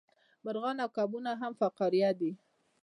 [0.43, 2.31] مارغان او کبونه هم فقاریه دي